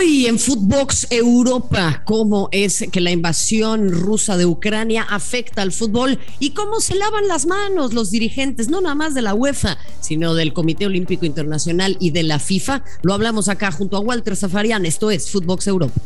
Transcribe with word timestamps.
Hoy 0.00 0.28
en 0.28 0.38
Footbox 0.38 1.08
Europa, 1.10 2.00
cómo 2.06 2.48
es 2.52 2.86
que 2.90 3.02
la 3.02 3.10
invasión 3.10 3.90
rusa 3.90 4.38
de 4.38 4.46
Ucrania 4.46 5.02
afecta 5.02 5.60
al 5.60 5.72
fútbol 5.72 6.18
y 6.38 6.54
cómo 6.54 6.80
se 6.80 6.94
lavan 6.94 7.28
las 7.28 7.44
manos 7.44 7.92
los 7.92 8.10
dirigentes, 8.10 8.70
no 8.70 8.80
nada 8.80 8.94
más 8.94 9.12
de 9.12 9.20
la 9.20 9.34
UEFA, 9.34 9.76
sino 10.00 10.32
del 10.32 10.54
Comité 10.54 10.86
Olímpico 10.86 11.26
Internacional 11.26 11.98
y 12.00 12.12
de 12.12 12.22
la 12.22 12.38
FIFA. 12.38 12.82
Lo 13.02 13.12
hablamos 13.12 13.50
acá 13.50 13.72
junto 13.72 13.98
a 13.98 14.00
Walter 14.00 14.36
Zafarian. 14.36 14.86
Esto 14.86 15.10
es 15.10 15.30
Footbox 15.30 15.66
Europa. 15.66 16.00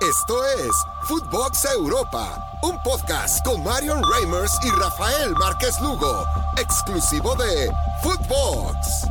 Esto 0.00 0.42
es 0.66 0.72
Footbox 1.08 1.66
Europa, 1.76 2.42
un 2.62 2.82
podcast 2.82 3.44
con 3.44 3.62
Marion 3.62 4.02
Reimers 4.14 4.52
y 4.64 4.70
Rafael 4.80 5.32
Márquez 5.38 5.74
Lugo, 5.82 6.24
exclusivo 6.56 7.36
de 7.36 7.70
Footbox. 8.02 9.09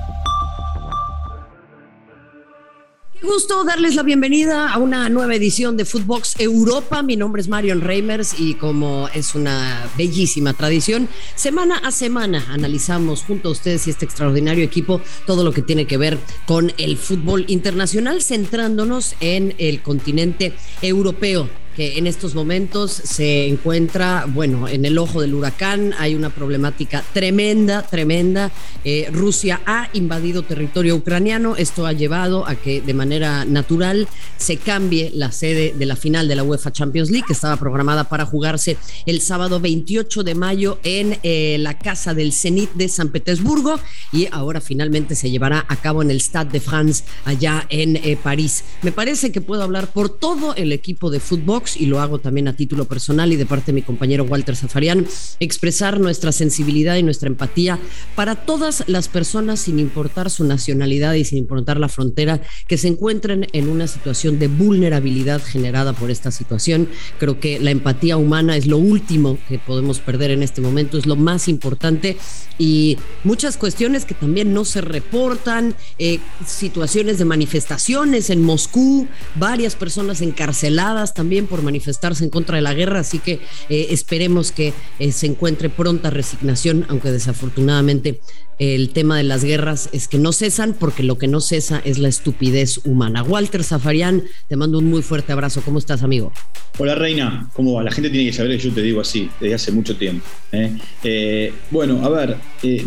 Gusto 3.21 3.65
darles 3.65 3.95
la 3.95 4.03
bienvenida 4.03 4.71
a 4.71 4.77
una 4.77 5.09
nueva 5.09 5.35
edición 5.35 5.75
de 5.75 5.83
Footbox 5.83 6.39
Europa. 6.39 7.03
Mi 7.03 7.17
nombre 7.17 7.41
es 7.41 7.49
Marion 7.49 7.81
Reimers 7.81 8.39
y 8.39 8.53
como 8.53 9.09
es 9.13 9.35
una 9.35 9.89
bellísima 9.97 10.53
tradición, 10.53 11.09
semana 11.35 11.79
a 11.79 11.91
semana 11.91 12.45
analizamos 12.49 13.23
junto 13.23 13.49
a 13.49 13.51
ustedes 13.51 13.87
y 13.87 13.89
este 13.89 14.05
extraordinario 14.05 14.63
equipo 14.63 15.01
todo 15.27 15.43
lo 15.43 15.51
que 15.51 15.61
tiene 15.61 15.85
que 15.85 15.97
ver 15.97 16.17
con 16.45 16.71
el 16.77 16.97
fútbol 16.97 17.43
internacional, 17.49 18.21
centrándonos 18.21 19.15
en 19.19 19.53
el 19.57 19.81
continente 19.81 20.53
europeo 20.81 21.49
en 21.79 22.07
estos 22.07 22.35
momentos 22.35 22.91
se 22.91 23.47
encuentra, 23.47 24.25
bueno, 24.27 24.67
en 24.67 24.85
el 24.85 24.97
ojo 24.97 25.21
del 25.21 25.33
huracán. 25.33 25.93
Hay 25.97 26.15
una 26.15 26.29
problemática 26.29 27.03
tremenda, 27.13 27.83
tremenda. 27.83 28.51
Eh, 28.83 29.09
Rusia 29.11 29.61
ha 29.65 29.89
invadido 29.93 30.43
territorio 30.43 30.95
ucraniano. 30.95 31.55
Esto 31.55 31.85
ha 31.85 31.93
llevado 31.93 32.47
a 32.47 32.55
que 32.55 32.81
de 32.81 32.93
manera 32.93 33.45
natural 33.45 34.07
se 34.37 34.57
cambie 34.57 35.11
la 35.13 35.31
sede 35.31 35.73
de 35.77 35.85
la 35.85 35.95
final 35.95 36.27
de 36.27 36.35
la 36.35 36.43
UEFA 36.43 36.71
Champions 36.71 37.11
League, 37.11 37.25
que 37.27 37.33
estaba 37.33 37.57
programada 37.57 38.05
para 38.05 38.25
jugarse 38.25 38.77
el 39.05 39.21
sábado 39.21 39.59
28 39.59 40.23
de 40.23 40.35
mayo 40.35 40.79
en 40.83 41.19
eh, 41.23 41.57
la 41.59 41.77
casa 41.77 42.13
del 42.13 42.33
Zenit 42.33 42.71
de 42.73 42.89
San 42.89 43.09
Petersburgo 43.09 43.79
y 44.11 44.27
ahora 44.31 44.61
finalmente 44.61 45.15
se 45.15 45.29
llevará 45.29 45.65
a 45.67 45.75
cabo 45.75 46.01
en 46.01 46.11
el 46.11 46.21
Stade 46.21 46.51
de 46.51 46.59
France 46.59 47.03
allá 47.25 47.65
en 47.69 47.95
eh, 47.97 48.17
París. 48.21 48.63
Me 48.81 48.91
parece 48.91 49.31
que 49.31 49.41
puedo 49.41 49.63
hablar 49.63 49.91
por 49.91 50.09
todo 50.09 50.55
el 50.55 50.71
equipo 50.71 51.09
de 51.09 51.19
fútbol 51.19 51.49
y 51.77 51.85
lo 51.85 51.99
hago 51.99 52.19
también 52.19 52.47
a 52.47 52.55
título 52.55 52.85
personal 52.85 53.31
y 53.33 53.35
de 53.35 53.45
parte 53.45 53.67
de 53.67 53.73
mi 53.73 53.81
compañero 53.81 54.23
Walter 54.23 54.55
Zafarian, 54.55 55.05
expresar 55.39 55.99
nuestra 55.99 56.31
sensibilidad 56.31 56.95
y 56.95 57.03
nuestra 57.03 57.27
empatía 57.27 57.79
para 58.15 58.35
todas 58.35 58.83
las 58.87 59.07
personas 59.07 59.59
sin 59.59 59.79
importar 59.79 60.29
su 60.29 60.43
nacionalidad 60.43 61.13
y 61.13 61.25
sin 61.25 61.37
importar 61.37 61.79
la 61.79 61.89
frontera 61.89 62.41
que 62.67 62.77
se 62.77 62.87
encuentren 62.87 63.47
en 63.53 63.69
una 63.69 63.87
situación 63.87 64.39
de 64.39 64.47
vulnerabilidad 64.47 65.41
generada 65.41 65.93
por 65.93 66.11
esta 66.11 66.31
situación. 66.31 66.87
Creo 67.19 67.39
que 67.39 67.59
la 67.59 67.71
empatía 67.71 68.17
humana 68.17 68.55
es 68.55 68.67
lo 68.67 68.77
último 68.77 69.37
que 69.47 69.59
podemos 69.59 69.99
perder 69.99 70.31
en 70.31 70.43
este 70.43 70.61
momento, 70.61 70.97
es 70.97 71.05
lo 71.05 71.15
más 71.15 71.47
importante 71.47 72.17
y 72.57 72.97
muchas 73.23 73.57
cuestiones 73.57 74.05
que 74.05 74.13
también 74.13 74.53
no 74.53 74.65
se 74.65 74.81
reportan, 74.81 75.75
eh, 75.97 76.19
situaciones 76.45 77.17
de 77.17 77.25
manifestaciones 77.25 78.29
en 78.29 78.41
Moscú, 78.41 79.07
varias 79.35 79.75
personas 79.75 80.21
encarceladas 80.21 81.13
también 81.13 81.47
por 81.47 81.58
manifestarse 81.61 82.23
en 82.23 82.29
contra 82.29 82.55
de 82.55 82.61
la 82.61 82.73
guerra, 82.73 82.99
así 82.99 83.19
que 83.19 83.39
eh, 83.69 83.87
esperemos 83.89 84.51
que 84.51 84.73
eh, 84.99 85.11
se 85.11 85.27
encuentre 85.27 85.69
pronta 85.69 86.09
resignación, 86.09 86.85
aunque 86.89 87.11
desafortunadamente 87.11 88.19
el 88.59 88.89
tema 88.89 89.17
de 89.17 89.23
las 89.23 89.43
guerras 89.43 89.89
es 89.93 90.09
que 90.09 90.17
no 90.17 90.33
cesan, 90.33 90.75
porque 90.77 91.01
lo 91.01 91.17
que 91.17 91.27
no 91.27 91.39
cesa 91.39 91.81
es 91.85 91.97
la 91.97 92.09
estupidez 92.09 92.81
humana. 92.85 93.23
Walter 93.23 93.63
Zafarian, 93.63 94.23
te 94.49 94.57
mando 94.57 94.79
un 94.79 94.85
muy 94.85 95.01
fuerte 95.01 95.31
abrazo. 95.31 95.61
¿Cómo 95.63 95.79
estás, 95.79 96.03
amigo? 96.03 96.33
Hola, 96.77 96.95
Reina. 96.95 97.49
¿Cómo 97.53 97.75
va? 97.75 97.83
La 97.83 97.91
gente 97.91 98.09
tiene 98.09 98.29
que 98.29 98.35
saber 98.35 98.57
que 98.57 98.63
yo 98.63 98.73
te 98.73 98.81
digo 98.81 98.99
así, 98.99 99.29
desde 99.39 99.55
hace 99.55 99.71
mucho 99.71 99.95
tiempo. 99.95 100.25
¿eh? 100.51 101.53
bueno, 101.71 102.03
a 102.03 102.09
ver, 102.09 102.35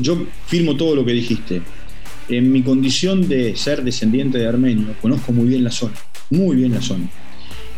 yo 0.01 0.27
firmo 0.47 0.77
todo 0.77 0.95
lo 0.95 1.07
que 1.07 1.13
dijiste. 1.13 1.63
En 2.29 2.53
mi 2.53 2.63
condición 2.63 3.29
de 3.29 3.57
ser 3.57 3.83
descendiente 3.83 4.39
de 4.39 4.47
armenio, 4.47 4.95
conozco 5.01 5.33
muy 5.33 5.49
bien 5.49 5.65
la 5.65 5.71
zona, 5.71 5.95
muy 6.31 6.57
bien 6.57 6.73
la 6.73 6.81
zona. 6.81 7.09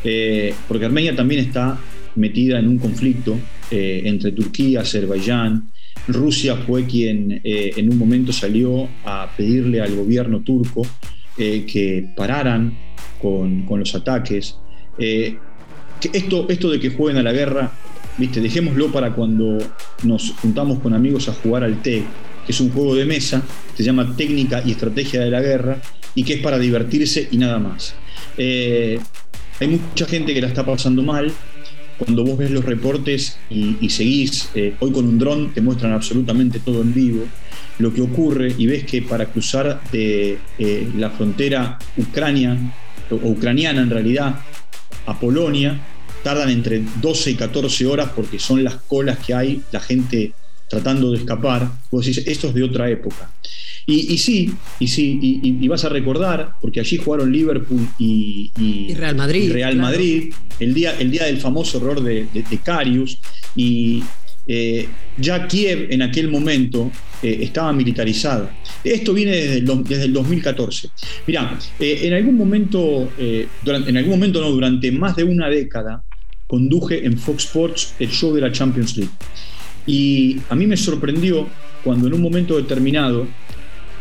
Eh, 0.04 0.54
porque 0.68 0.84
Armenia 0.84 1.16
también 1.16 1.40
está 1.40 1.78
metida 2.16 2.58
en 2.58 2.68
un 2.68 2.78
conflicto 2.78 3.38
eh, 3.70 4.02
entre 4.04 4.32
Turquía, 4.32 4.82
Azerbaiyán. 4.82 5.70
Rusia 6.06 6.56
fue 6.56 6.84
quien 6.84 7.40
eh, 7.42 7.72
en 7.76 7.90
un 7.90 7.98
momento 7.98 8.32
salió 8.32 8.86
a 9.04 9.30
pedirle 9.36 9.80
al 9.80 9.96
gobierno 9.96 10.40
turco 10.40 10.86
que 11.36 12.10
pararan 12.14 12.78
con, 13.20 13.66
los 13.68 13.92
ataques. 13.96 14.56
esto, 14.96 16.46
esto 16.48 16.70
de 16.70 16.78
que 16.78 16.90
jueguen 16.90 17.16
a 17.16 17.24
la 17.24 17.32
guerra, 17.32 17.72
viste, 18.18 18.40
dejémoslo 18.40 18.92
para 18.92 19.12
cuando 19.14 19.58
nos 20.04 20.30
juntamos 20.40 20.78
con 20.78 20.94
amigos 20.94 21.28
a 21.28 21.32
jugar 21.32 21.64
al 21.64 21.82
TEC, 21.82 22.04
que 22.46 22.52
es 22.52 22.60
un 22.60 22.70
juego 22.70 22.94
de 22.94 23.04
mesa, 23.04 23.42
se 23.76 23.82
llama 23.82 24.14
Técnica 24.16 24.62
y 24.64 24.70
Estrategia 24.70 25.22
de 25.22 25.30
la 25.30 25.40
Guerra, 25.40 25.80
y 26.14 26.22
que 26.22 26.34
es 26.34 26.40
para 26.40 26.56
divertirse 26.56 27.26
y 27.32 27.36
nada 27.38 27.58
más. 27.58 27.96
Hay 29.60 29.68
mucha 29.68 30.06
gente 30.06 30.34
que 30.34 30.40
la 30.40 30.48
está 30.48 30.64
pasando 30.64 31.02
mal. 31.02 31.32
Cuando 31.98 32.24
vos 32.24 32.36
ves 32.36 32.50
los 32.50 32.64
reportes 32.64 33.38
y, 33.48 33.88
seguís, 33.88 34.48
eh, 34.56 34.74
hoy 34.80 34.90
con 34.90 35.06
un 35.06 35.16
dron 35.16 35.54
te 35.54 35.60
muestran 35.60 35.92
absolutamente 35.92 36.58
todo 36.58 36.82
en 36.82 36.92
vivo, 36.92 37.24
lo 37.78 37.94
que 37.94 38.02
ocurre 38.02 38.52
y 38.58 38.66
ves 38.66 38.84
que 38.84 39.02
para 39.02 39.26
cruzar 39.26 39.80
de 39.92 40.38
eh, 40.58 40.88
la 40.96 41.10
frontera 41.10 41.78
Ucrania, 41.96 42.58
o 43.10 43.14
ucraniana 43.14 43.82
en 43.82 43.90
realidad, 43.90 44.40
a 45.06 45.20
Polonia, 45.20 45.80
tardan 46.24 46.50
entre 46.50 46.82
12 47.00 47.30
y 47.30 47.34
14 47.36 47.86
horas 47.86 48.10
porque 48.16 48.40
son 48.40 48.64
las 48.64 48.74
colas 48.74 49.18
que 49.18 49.34
hay, 49.34 49.62
la 49.70 49.78
gente 49.78 50.32
tratando 50.68 51.12
de 51.12 51.18
escapar. 51.18 51.70
Vos 51.92 52.04
decís, 52.04 52.26
esto 52.26 52.48
es 52.48 52.54
de 52.54 52.64
otra 52.64 52.90
época. 52.90 53.30
Y, 53.86 54.16
sí, 54.16 54.50
y 54.80 54.88
sí, 54.88 55.18
y, 55.42 55.68
vas 55.68 55.84
a 55.84 55.90
recordar, 55.90 56.54
porque 56.60 56.80
allí 56.80 56.96
jugaron 56.96 57.30
Liverpool 57.30 57.86
y, 57.98 58.50
Real 58.94 59.14
Madrid. 59.14 59.52
Real 59.52 59.76
Madrid, 59.76 60.32
el 60.58 60.72
día, 60.72 60.94
el 60.98 61.10
día 61.10 61.24
del 61.24 61.38
famoso 61.38 61.78
error 61.78 62.02
de, 62.02 62.26
de, 62.32 62.58
Carius, 62.58 63.18
y 63.54 64.02
eh, 64.46 64.88
ya 65.18 65.46
Kiev 65.46 65.88
en 65.90 66.00
aquel 66.00 66.30
momento 66.30 66.90
eh, 67.22 67.40
estaba 67.42 67.72
militarizada. 67.74 68.56
Esto 68.82 69.12
viene 69.12 69.32
desde 69.32 69.58
el, 69.58 69.84
desde 69.84 70.04
el 70.04 70.12
2014. 70.14 70.88
Mirá, 71.26 71.58
eh, 71.78 72.00
en 72.04 72.14
algún 72.14 72.36
momento, 72.36 73.10
durante, 73.62 73.90
en 73.90 73.96
algún 73.98 74.12
momento 74.12 74.40
no, 74.40 74.50
durante 74.50 74.90
más 74.92 75.14
de 75.16 75.24
una 75.24 75.48
década, 75.48 76.02
conduje 76.46 77.04
en 77.04 77.18
Fox 77.18 77.44
Sports 77.44 77.94
el 77.98 78.10
show 78.10 78.34
de 78.34 78.40
la 78.40 78.50
Champions 78.50 78.96
League. 78.96 79.12
Y 79.86 80.40
a 80.48 80.54
mí 80.54 80.66
me 80.66 80.76
sorprendió 80.76 81.46
cuando 81.82 82.06
en 82.06 82.14
un 82.14 82.22
momento 82.22 82.56
determinado 82.56 83.26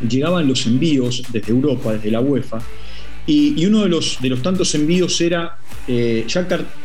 llegaban 0.07 0.47
los 0.47 0.65
envíos 0.65 1.23
desde 1.31 1.51
Europa, 1.51 1.93
desde 1.93 2.11
la 2.11 2.21
UEFA, 2.21 2.59
y, 3.25 3.65
uno 3.65 3.83
de 3.83 3.89
los, 3.89 4.17
de 4.21 4.29
los 4.29 4.41
tantos 4.41 4.75
envíos 4.75 5.19
era, 5.21 5.57
eh, 5.87 6.25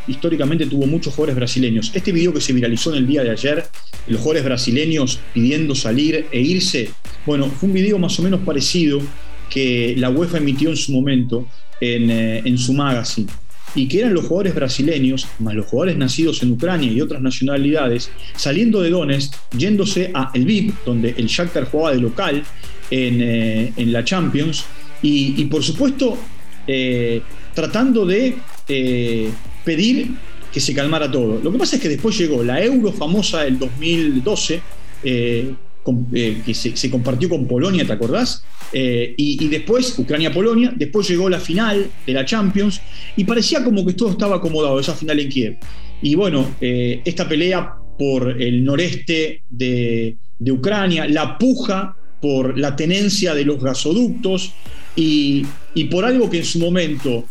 históricamente 0.06 0.66
tuvo 0.66 0.86
muchos 0.86 1.12
jugadores 1.14 1.34
brasileños. 1.34 1.90
Este 1.92 2.12
video 2.12 2.32
que 2.32 2.40
se 2.40 2.52
viralizó 2.52 2.92
en 2.92 2.98
el 2.98 3.06
día 3.08 3.24
de 3.24 3.30
ayer, 3.30 3.64
los 4.06 4.20
jugadores 4.20 4.44
brasileños 4.44 5.18
pidiendo 5.34 5.74
salir 5.74 6.26
e 6.30 6.40
irse, 6.40 6.90
bueno, 7.26 7.46
fue 7.46 7.68
un 7.68 7.74
video 7.74 7.98
más 7.98 8.18
o 8.20 8.22
menos 8.22 8.40
parecido 8.40 9.00
que 9.50 9.94
la 9.98 10.10
UEFA 10.10 10.38
emitió 10.38 10.70
en 10.70 10.76
su 10.76 10.92
momento 10.92 11.48
en, 11.80 12.10
eh, 12.10 12.42
en 12.44 12.56
su 12.56 12.72
magazine 12.72 13.28
y 13.74 13.86
que 13.86 14.00
eran 14.00 14.14
los 14.14 14.26
jugadores 14.26 14.54
brasileños, 14.54 15.26
más 15.38 15.54
los 15.54 15.66
jugadores 15.66 15.96
nacidos 15.96 16.42
en 16.42 16.52
Ucrania 16.52 16.90
y 16.90 17.00
otras 17.00 17.20
nacionalidades, 17.20 18.10
saliendo 18.34 18.80
de 18.80 18.90
Donetsk, 18.90 19.34
yéndose 19.56 20.10
a 20.14 20.30
El 20.34 20.44
VIP, 20.44 20.74
donde 20.84 21.14
el 21.16 21.26
Shakhtar 21.26 21.64
jugaba 21.64 21.94
de 21.94 22.00
local 22.00 22.42
en, 22.90 23.20
eh, 23.20 23.72
la 23.86 24.04
Champions, 24.04 24.64
y, 25.00 25.44
por 25.44 25.62
supuesto 25.62 26.18
eh, 26.66 27.22
tratando 27.58 28.06
de 28.06 28.36
eh, 28.68 29.30
pedir 29.64 30.12
que 30.52 30.60
se 30.60 30.72
calmara 30.72 31.10
todo. 31.10 31.40
Lo 31.42 31.50
que 31.50 31.58
pasa 31.58 31.74
es 31.74 31.82
que 31.82 31.88
después 31.88 32.16
llegó 32.16 32.44
la 32.44 32.62
Euro 32.62 32.92
famosa 32.92 33.42
del 33.42 33.58
2012, 33.58 34.60
eh, 35.02 35.54
que 36.44 36.54
se, 36.54 36.88
compartió 36.88 37.28
con 37.28 37.48
Polonia, 37.48 37.84
¿te 37.84 37.92
acordás? 37.92 38.44
Eh, 38.72 39.12
y, 39.16 39.48
después, 39.48 39.98
Ucrania-Polonia, 39.98 40.72
después 40.76 41.08
llegó 41.08 41.28
la 41.28 41.40
final 41.40 41.90
de 42.06 42.12
la 42.12 42.24
Champions 42.24 42.80
y 43.16 43.24
parecía 43.24 43.64
como 43.64 43.84
que 43.84 43.94
todo 43.94 44.10
estaba 44.10 44.36
acomodado, 44.36 44.78
esa 44.78 44.94
final 44.94 45.18
en 45.18 45.28
Kiev. 45.28 45.56
Y 46.00 46.14
bueno, 46.14 46.54
esta 46.60 47.28
pelea 47.28 47.74
por 47.98 48.40
el 48.40 48.62
noreste 48.62 49.42
de, 49.50 50.16
Ucrania, 50.48 51.08
la 51.08 51.36
puja 51.36 51.96
por 52.20 52.58
la 52.58 52.76
tenencia 52.76 53.34
de 53.34 53.44
los 53.44 53.62
gasoductos 53.62 54.52
y, 54.96 55.46
por 55.90 56.04
algo 56.04 56.28
que 56.28 56.38
en 56.38 56.44
su 56.44 56.58
momento 56.58 57.24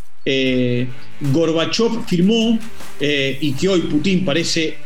Gorbachev 1.31 2.05
firmó 2.07 2.57
y 2.99 3.51
que 3.53 3.67
hoy 3.67 3.81
Putin 3.81 4.23
parece 4.23 4.77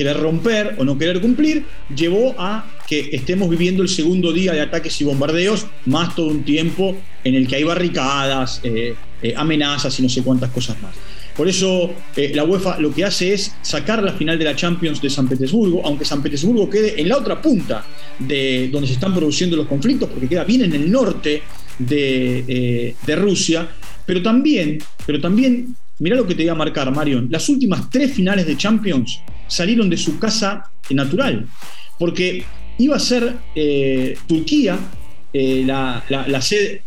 querer 0.00 0.16
romper 0.18 0.76
o 0.78 0.84
no 0.84 0.96
querer 0.96 1.20
cumplir, 1.20 1.64
llevó 1.94 2.34
a 2.38 2.64
que 2.88 3.10
estemos 3.12 3.50
viviendo 3.50 3.82
el 3.82 3.88
segundo 3.88 4.32
día 4.32 4.52
de 4.52 4.62
ataques 4.62 4.98
y 5.00 5.04
bombardeos, 5.04 5.66
más 5.84 6.14
todo 6.14 6.28
un 6.28 6.42
tiempo 6.42 6.96
en 7.22 7.34
el 7.34 7.46
que 7.46 7.56
hay 7.56 7.64
barricadas, 7.64 8.60
eh, 8.64 8.94
eh, 9.22 9.34
amenazas 9.36 9.98
y 10.00 10.02
no 10.02 10.08
sé 10.08 10.22
cuántas 10.22 10.50
cosas 10.50 10.80
más. 10.82 10.94
Por 11.40 11.48
eso 11.48 11.94
eh, 12.16 12.32
la 12.34 12.44
UEFA 12.44 12.78
lo 12.80 12.92
que 12.92 13.02
hace 13.02 13.32
es 13.32 13.56
sacar 13.62 14.02
la 14.02 14.12
final 14.12 14.38
de 14.38 14.44
la 14.44 14.54
Champions 14.54 15.00
de 15.00 15.08
San 15.08 15.26
Petersburgo, 15.26 15.80
aunque 15.86 16.04
San 16.04 16.22
Petersburgo 16.22 16.68
quede 16.68 17.00
en 17.00 17.08
la 17.08 17.16
otra 17.16 17.40
punta 17.40 17.82
de 18.18 18.68
donde 18.70 18.86
se 18.86 18.92
están 18.92 19.14
produciendo 19.14 19.56
los 19.56 19.66
conflictos, 19.66 20.10
porque 20.10 20.28
queda 20.28 20.44
bien 20.44 20.64
en 20.64 20.74
el 20.74 20.92
norte 20.92 21.40
de, 21.78 22.94
de 23.06 23.16
Rusia, 23.16 23.66
pero 24.04 24.20
también, 24.20 24.82
pero 25.06 25.18
también 25.18 25.74
Mirá 26.00 26.16
lo 26.16 26.26
que 26.26 26.34
te 26.34 26.42
voy 26.42 26.50
a 26.50 26.54
marcar, 26.54 26.94
Marion. 26.94 27.28
Las 27.30 27.48
últimas 27.48 27.88
tres 27.88 28.12
finales 28.12 28.46
de 28.46 28.56
Champions 28.58 29.20
salieron 29.46 29.88
de 29.88 29.96
su 29.96 30.18
casa 30.18 30.70
natural. 30.90 31.46
Porque 31.98 32.44
iba 32.76 32.96
a 32.96 32.98
ser 32.98 33.34
eh, 33.54 34.14
Turquía 34.26 34.78
eh, 35.32 35.62
la 35.64 36.40
sede, 36.42 36.82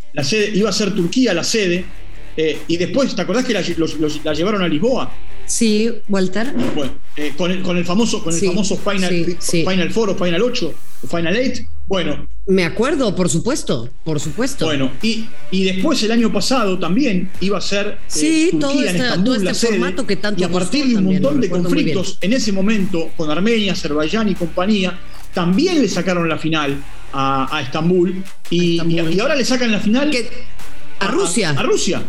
iba 0.53 0.69
a 0.69 0.73
ser 0.73 0.93
Turquía 0.93 1.33
la 1.33 1.43
sede, 1.43 1.85
eh, 2.35 2.61
y 2.67 2.77
después, 2.77 3.15
¿te 3.15 3.21
acordás 3.21 3.45
que 3.45 3.53
la, 3.53 3.61
la 4.23 4.33
llevaron 4.33 4.61
a 4.61 4.67
Lisboa? 4.67 5.11
Sí, 5.45 5.91
Walter. 6.07 6.53
Bueno, 6.75 6.93
eh, 7.17 7.33
con, 7.37 7.51
el, 7.51 7.61
con, 7.61 7.77
el, 7.77 7.85
famoso, 7.85 8.23
con 8.23 8.33
el 8.33 8.39
famoso 8.39 8.77
Final, 8.77 9.37
Final 9.39 9.91
Four 9.91 10.11
o 10.11 10.15
Final 10.15 10.41
8 10.41 10.73
o 11.03 11.07
Final 11.07 11.37
8. 11.37 11.63
Bueno. 11.85 12.27
Me 12.45 12.63
acuerdo, 12.63 13.15
por 13.15 13.29
supuesto, 13.29 13.89
por 14.03 14.19
supuesto. 14.19 14.65
Bueno, 14.65 14.91
y, 15.01 15.25
y 15.51 15.65
después 15.65 16.01
el 16.03 16.11
año 16.11 16.31
pasado 16.31 16.79
también 16.79 17.29
iba 17.41 17.57
a 17.57 17.61
ser 17.61 17.87
eh, 17.87 17.97
sí, 18.07 18.51
todo 18.59 18.81
este, 18.81 19.03
todo 19.23 19.35
este 19.35 19.67
formato 19.67 20.07
que 20.07 20.15
tanto 20.15 20.41
Y 20.41 20.43
a 20.43 20.49
partir 20.49 20.87
de 20.87 20.97
un 20.97 21.05
montón 21.05 21.41
de 21.41 21.49
conflictos 21.49 22.17
en 22.21 22.33
ese 22.33 22.51
momento 22.51 23.11
con 23.15 23.29
Armenia, 23.29 23.73
Azerbaiyán 23.73 24.29
y 24.29 24.35
compañía, 24.35 24.97
también 25.33 25.81
le 25.81 25.89
sacaron 25.89 26.27
la 26.29 26.37
final 26.37 26.77
a, 27.13 27.61
Estambul, 27.61 28.23
y, 28.49 28.81
Y, 28.81 29.19
ahora 29.19 29.35
le 29.35 29.45
sacan 29.45 29.71
la 29.71 29.79
final 29.79 30.09
a 31.03 31.11
Rusia. 31.11 31.49
a 31.51 31.63
Rusia 31.63 32.03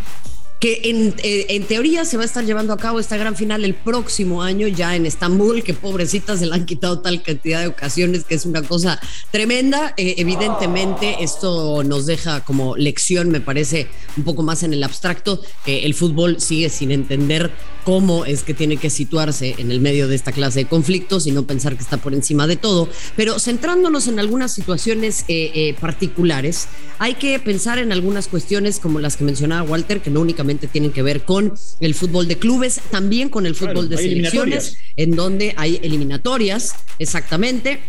que 0.64 0.80
eh, 1.22 1.46
en, 1.50 1.64
teoría 1.64 2.06
se 2.06 2.16
va 2.16 2.22
a 2.22 2.26
estar 2.26 2.42
llevando 2.42 2.72
a 2.72 2.78
cabo 2.78 2.98
esta 2.98 3.18
gran 3.18 3.36
final 3.36 3.66
el 3.66 3.74
próximo 3.74 4.42
año 4.42 4.66
ya 4.66 4.96
en 4.96 5.04
Estambul, 5.04 5.62
que 5.62 5.74
pobrecitas 5.74 6.38
se 6.38 6.46
la 6.46 6.54
han 6.54 6.64
quitado 6.64 7.00
tal 7.00 7.22
cantidad 7.22 7.60
de 7.60 7.66
ocasiones 7.66 8.24
que 8.24 8.34
es 8.34 8.46
una 8.46 8.62
cosa 8.62 8.98
tremenda. 9.30 9.92
Eh, 9.98 10.14
evidentemente 10.16 11.16
esto 11.20 11.84
nos 11.84 12.06
deja 12.06 12.40
como 12.44 12.76
lección, 12.78 13.28
me 13.28 13.42
parece 13.42 13.88
un 14.16 14.24
poco 14.24 14.42
más 14.42 14.62
en 14.62 14.72
el 14.72 14.82
abstracto, 14.82 15.42
que 15.66 15.84
el 15.84 15.92
fútbol 15.92 16.40
sigue 16.40 16.70
sin 16.70 16.92
entender 16.92 17.50
cómo 17.84 18.24
es 18.24 18.42
que 18.42 18.54
tiene 18.54 18.76
que 18.76 18.90
situarse 18.90 19.54
en 19.58 19.70
el 19.70 19.80
medio 19.80 20.08
de 20.08 20.16
esta 20.16 20.32
clase 20.32 20.60
de 20.60 20.64
conflictos 20.66 21.26
y 21.26 21.32
no 21.32 21.46
pensar 21.46 21.76
que 21.76 21.82
está 21.82 21.98
por 21.98 22.14
encima 22.14 22.46
de 22.46 22.56
todo. 22.56 22.88
Pero 23.16 23.38
centrándonos 23.38 24.08
en 24.08 24.18
algunas 24.18 24.52
situaciones 24.52 25.24
eh, 25.28 25.74
particulares, 25.80 26.68
hay 26.98 27.14
que 27.14 27.38
pensar 27.38 27.78
en 27.78 27.92
algunas 27.92 28.28
cuestiones 28.28 28.80
como 28.80 29.00
las 29.00 29.16
que 29.16 29.24
mencionaba 29.24 29.68
Walter, 29.68 30.00
que 30.00 30.10
no 30.10 30.20
únicamente 30.20 30.66
tienen 30.66 30.92
que 30.92 31.02
ver 31.02 31.24
con 31.24 31.54
el 31.80 31.94
fútbol 31.94 32.28
de 32.28 32.38
clubes, 32.38 32.80
también 32.90 33.28
con 33.28 33.46
el 33.46 33.54
fútbol 33.54 33.88
de 33.88 33.96
selecciones, 33.96 34.76
en 34.96 35.12
donde 35.12 35.54
hay 35.56 35.78
eliminatorias, 35.82 36.74
exactamente. 36.98 37.80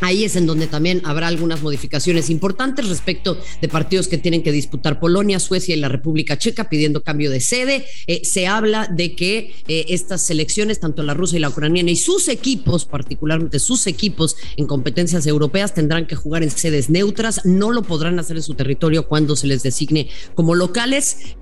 Ahí 0.00 0.24
es 0.24 0.36
en 0.36 0.46
donde 0.46 0.66
también 0.66 1.02
habrá 1.04 1.26
algunas 1.26 1.62
modificaciones 1.62 2.30
importantes 2.30 2.88
respecto 2.88 3.38
de 3.60 3.68
partidos 3.68 4.08
que 4.08 4.18
tienen 4.18 4.42
que 4.42 4.52
disputar 4.52 5.00
Polonia, 5.00 5.38
Suecia 5.38 5.74
y 5.74 5.78
la 5.78 5.88
República 5.88 6.38
Checa 6.38 6.68
pidiendo 6.68 7.02
cambio 7.02 7.30
de 7.30 7.40
sede. 7.40 7.84
Eh, 8.06 8.22
se 8.24 8.46
habla 8.46 8.88
de 8.88 9.14
que 9.14 9.52
eh, 9.68 9.86
estas 9.88 10.22
selecciones, 10.22 10.80
tanto 10.80 11.02
la 11.02 11.14
rusa 11.14 11.36
y 11.36 11.40
la 11.40 11.48
ucraniana 11.48 11.90
y 11.90 11.96
sus 11.96 12.28
equipos, 12.28 12.86
particularmente 12.86 13.58
sus 13.58 13.86
equipos 13.86 14.36
en 14.56 14.66
competencias 14.66 15.26
europeas, 15.26 15.74
tendrán 15.74 16.06
que 16.06 16.16
jugar 16.16 16.42
en 16.42 16.50
sedes 16.50 16.90
neutras. 16.90 17.42
No 17.44 17.70
lo 17.70 17.82
podrán 17.82 18.18
hacer 18.18 18.36
en 18.36 18.42
su 18.42 18.54
territorio 18.54 19.06
cuando 19.06 19.36
se 19.36 19.46
les 19.46 19.62
designe 19.62 20.08
como 20.34 20.54
locales 20.54 21.36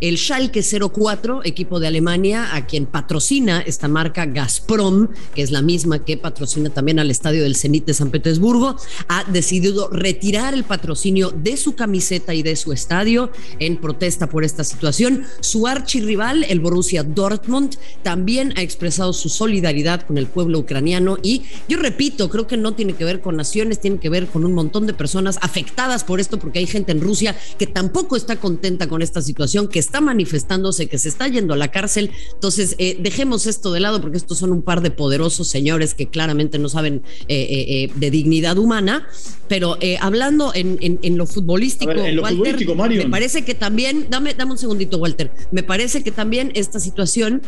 el 0.00 0.16
Schalke 0.16 0.62
04, 0.62 1.40
equipo 1.44 1.80
de 1.80 1.88
Alemania, 1.88 2.54
a 2.54 2.66
quien 2.66 2.86
patrocina 2.86 3.60
esta 3.60 3.88
marca 3.88 4.26
Gazprom, 4.26 5.08
que 5.34 5.42
es 5.42 5.50
la 5.50 5.62
misma 5.62 6.04
que 6.04 6.16
patrocina 6.16 6.70
también 6.70 6.98
al 6.98 7.10
estadio 7.10 7.42
del 7.42 7.56
Zenit 7.56 7.86
de 7.86 7.94
San 7.94 8.10
Petersburgo, 8.10 8.76
ha 9.08 9.24
decidido 9.24 9.88
retirar 9.90 10.54
el 10.54 10.64
patrocinio 10.64 11.30
de 11.30 11.56
su 11.56 11.74
camiseta 11.74 12.34
y 12.34 12.42
de 12.42 12.56
su 12.56 12.72
estadio 12.72 13.30
en 13.58 13.76
protesta 13.78 14.28
por 14.28 14.44
esta 14.44 14.64
situación. 14.64 15.24
Su 15.40 15.66
archirrival, 15.66 16.44
el 16.44 16.60
Borussia 16.60 17.02
Dortmund, 17.02 17.76
también 18.02 18.54
ha 18.56 18.62
expresado 18.62 19.12
su 19.12 19.28
solidaridad 19.28 20.02
con 20.02 20.18
el 20.18 20.26
pueblo 20.26 20.60
ucraniano 20.60 21.18
y 21.22 21.42
yo 21.68 21.78
repito, 21.78 22.28
creo 22.30 22.46
que 22.46 22.56
no 22.56 22.72
tiene 22.72 22.94
que 22.94 23.04
ver 23.04 23.20
con 23.20 23.36
naciones, 23.36 23.80
tiene 23.80 23.98
que 23.98 24.08
ver 24.08 24.26
con 24.26 24.44
un 24.44 24.54
montón 24.54 24.86
de 24.86 24.94
personas 24.94 25.38
afectadas 25.42 26.04
por 26.04 26.20
esto 26.20 26.38
porque 26.38 26.60
hay 26.60 26.66
gente 26.66 26.92
en 26.92 27.00
Rusia 27.00 27.36
que 27.58 27.66
tampoco 27.66 28.16
está 28.16 28.36
contenta 28.36 28.88
con 28.88 29.02
esta 29.02 29.22
situación, 29.22 29.68
que 29.68 29.78
está 29.88 30.00
manifestándose, 30.02 30.86
que 30.86 30.98
se 30.98 31.08
está 31.08 31.28
yendo 31.28 31.54
a 31.54 31.56
la 31.56 31.68
cárcel. 31.68 32.10
Entonces, 32.34 32.76
eh, 32.78 32.98
dejemos 33.00 33.46
esto 33.46 33.72
de 33.72 33.80
lado 33.80 34.02
porque 34.02 34.18
estos 34.18 34.36
son 34.36 34.52
un 34.52 34.60
par 34.60 34.82
de 34.82 34.90
poderosos 34.90 35.48
señores 35.48 35.94
que 35.94 36.08
claramente 36.08 36.58
no 36.58 36.68
saben 36.68 37.02
eh, 37.26 37.88
eh, 37.88 37.90
de 37.94 38.10
dignidad 38.10 38.58
humana. 38.58 39.08
Pero 39.48 39.78
hablando 40.00 40.52
en, 40.54 41.16
lo 41.16 41.24
futbolístico, 41.24 41.92
Walter, 42.22 42.66
me 42.98 43.08
parece 43.08 43.46
que 43.46 43.54
también, 43.54 44.08
dame, 44.10 44.34
dame 44.34 44.52
un 44.52 44.58
segundito, 44.58 44.98
Walter, 44.98 45.32
me 45.52 45.62
parece 45.62 46.02
que 46.02 46.12
también 46.12 46.52
esta 46.54 46.78
situación 46.80 47.40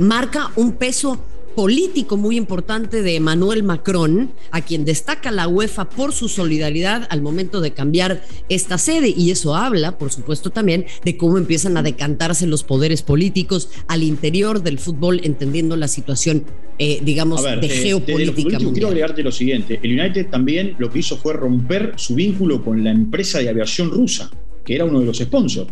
marca 0.00 0.50
un 0.56 0.72
peso 0.72 1.20
político 1.54 2.16
muy 2.16 2.36
importante 2.36 3.02
de 3.02 3.16
Emmanuel 3.16 3.62
Macron, 3.62 4.32
a 4.50 4.60
quien 4.60 4.84
destaca 4.84 5.30
la 5.30 5.48
UEFA 5.48 5.88
por 5.88 6.12
su 6.12 6.28
solidaridad 6.28 7.06
al 7.10 7.22
momento 7.22 7.60
de 7.60 7.72
cambiar 7.72 8.22
esta 8.48 8.78
sede. 8.78 9.12
Y 9.16 9.30
eso 9.30 9.54
habla, 9.54 9.98
por 9.98 10.10
supuesto, 10.10 10.50
también 10.50 10.86
de 11.04 11.16
cómo 11.16 11.38
empiezan 11.38 11.76
a 11.76 11.82
decantarse 11.82 12.46
los 12.46 12.64
poderes 12.64 13.02
políticos 13.02 13.70
al 13.88 14.02
interior 14.02 14.62
del 14.62 14.78
fútbol, 14.78 15.20
entendiendo 15.24 15.76
la 15.76 15.88
situación, 15.88 16.44
eh, 16.78 17.00
digamos, 17.02 17.42
de 17.42 17.66
eh, 17.66 17.68
geopolítica. 17.68 18.58
quiero 18.58 18.88
agregarte 18.88 19.22
lo 19.22 19.32
siguiente: 19.32 19.80
el 19.82 19.98
United 19.98 20.28
también 20.28 20.74
lo 20.78 20.90
que 20.90 21.00
hizo 21.00 21.16
fue 21.16 21.32
romper 21.32 21.94
su 21.96 22.14
vínculo 22.14 22.62
con 22.64 22.82
la 22.82 22.90
empresa 22.90 23.38
de 23.38 23.48
aviación 23.48 23.90
rusa, 23.90 24.30
que 24.64 24.74
era 24.74 24.84
uno 24.84 25.00
de 25.00 25.06
los 25.06 25.18
sponsors. 25.18 25.70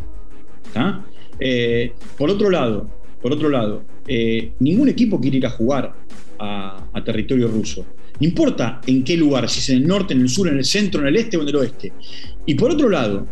Eh, 1.40 1.92
por 2.16 2.30
otro 2.30 2.50
lado, 2.50 2.88
por 3.22 3.32
otro 3.32 3.48
lado, 3.48 3.84
eh, 4.06 4.52
ningún 4.58 4.88
equipo 4.88 5.20
quiere 5.20 5.36
ir 5.36 5.46
a 5.46 5.50
jugar 5.50 5.94
a, 6.38 7.02
territorio 7.04 7.48
ruso. 7.48 7.86
No 8.20 8.26
importa 8.26 8.80
en 8.86 9.04
qué 9.04 9.16
lugar, 9.16 9.48
si 9.48 9.60
es 9.60 9.70
en 9.70 9.78
el 9.78 9.86
norte, 9.86 10.12
en 10.14 10.20
el 10.20 10.28
sur, 10.28 10.48
en 10.48 10.58
el 10.58 10.64
centro, 10.64 11.00
en 11.00 11.08
el 11.08 11.16
este 11.16 11.36
o 11.36 11.42
en 11.42 11.48
el 11.48 11.56
oeste. 11.56 11.92
Y 12.46 12.54
por 12.54 12.72
otro 12.72 12.88
lado, 12.88 13.26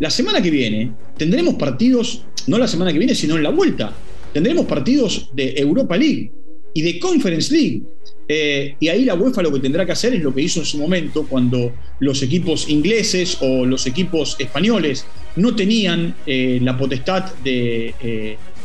la 0.00 0.10
semana 0.10 0.40
que 0.40 0.50
viene 0.50 0.92
tendremos 1.16 1.54
partidos, 1.54 2.24
no 2.46 2.58
la 2.58 2.68
semana 2.68 2.92
que 2.92 2.98
viene, 2.98 3.14
sino 3.14 3.36
en 3.36 3.42
la 3.42 3.50
vuelta, 3.50 3.92
tendremos 4.32 4.66
partidos 4.66 5.30
de 5.34 5.54
Europa 5.56 5.96
League 5.96 6.32
y 6.74 6.82
de 6.82 6.98
Conference 6.98 7.52
League. 7.52 7.82
Eh, 8.28 8.76
y 8.80 8.88
ahí 8.88 9.04
la 9.04 9.14
UEFA 9.14 9.42
lo 9.42 9.52
que 9.52 9.60
tendrá 9.60 9.84
que 9.84 9.92
hacer 9.92 10.14
es 10.14 10.22
lo 10.22 10.34
que 10.34 10.42
hizo 10.42 10.60
en 10.60 10.66
su 10.66 10.78
momento 10.78 11.26
cuando 11.28 11.72
los 11.98 12.22
equipos 12.22 12.68
ingleses 12.68 13.38
o 13.40 13.66
los 13.66 13.86
equipos 13.86 14.36
españoles 14.38 15.04
no 15.36 15.54
tenían 15.54 16.14
eh, 16.26 16.58
la 16.62 16.76
potestad 16.78 17.34
de 17.44 17.94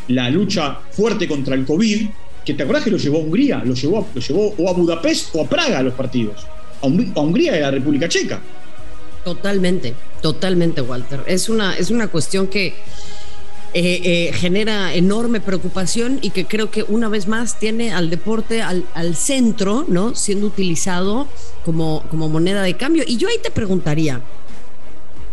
la 0.10 0.30
lucha 0.30 0.80
fuerte 0.92 1.28
contra 1.28 1.56
el 1.56 1.66
COVID, 1.66 2.08
que 2.46 2.54
te 2.54 2.64
acordás 2.64 2.84
que 2.84 2.92
lo 2.92 2.98
llevó 2.98 3.18
a 3.18 3.22
Hungría, 3.22 3.62
lo 3.66 3.74
llevó, 3.74 4.08
lo 4.14 4.22
llevó 4.22 4.56
o 4.58 4.70
a 4.70 4.74
Budapest 4.74 5.36
o 5.36 5.42
a 5.42 5.50
Praga 5.50 5.82
los 5.82 5.94
partidos, 5.94 6.48
a, 6.82 6.88
Hungría 6.88 7.54
y 7.54 7.58
a 7.58 7.62
la 7.64 7.72
República 7.72 8.08
Checa. 8.08 8.42
Totalmente, 9.26 9.94
totalmente, 10.22 10.82
Walter. 10.82 11.24
Es 11.28 11.50
una, 11.50 11.76
es 11.76 11.92
una 11.92 12.08
cuestión 12.08 12.48
que 12.48 12.68
eh, 12.68 12.74
eh, 13.74 14.32
genera 14.34 14.96
enorme 14.96 15.42
preocupación 15.42 16.20
y 16.22 16.30
que 16.30 16.46
creo 16.46 16.72
que 16.72 16.84
una 16.84 17.10
vez 17.10 17.28
más 17.28 17.60
tiene 17.60 17.92
al 17.92 18.10
deporte 18.10 18.62
al, 18.62 19.16
centro, 19.16 19.86
¿no? 19.90 20.16
Siendo 20.16 20.48
utilizado 20.48 21.28
como, 21.66 22.04
como 22.10 22.30
moneda 22.30 22.64
de 22.64 22.76
cambio. 22.76 23.04
Y 23.06 23.18
yo 23.18 23.28
ahí 23.28 23.38
te 23.44 23.52
preguntaría, 23.52 24.22